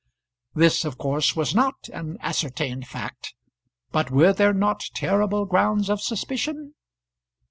This 0.55 0.83
of 0.83 0.97
course 0.97 1.35
was 1.35 1.53
not 1.53 1.87
an 1.93 2.17
ascertained 2.21 2.87
fact; 2.87 3.35
but 3.91 4.09
were 4.09 4.33
there 4.33 4.51
not 4.51 4.89
terrible 4.95 5.45
grounds 5.45 5.91
of 5.91 6.01
suspicion? 6.01 6.73